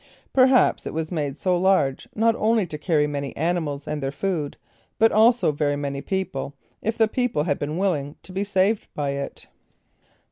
Perhaps 0.33 0.87
it 0.87 0.95
was 0.95 1.11
made 1.11 1.37
so 1.37 1.55
large, 1.55 2.09
not 2.15 2.35
only 2.35 2.65
to 2.65 2.79
carry 2.79 3.05
many 3.05 3.37
animals 3.37 3.87
and 3.87 4.01
their 4.01 4.11
food, 4.11 4.57
but 4.97 5.11
also 5.11 5.51
very 5.51 5.75
many 5.75 6.01
people, 6.01 6.55
if 6.81 6.97
the 6.97 7.07
people 7.07 7.43
had 7.43 7.59
been 7.59 7.77
willing 7.77 8.15
to 8.23 8.31
be 8.31 8.43
saved 8.43 8.87
by 8.95 9.11
it. 9.11 9.45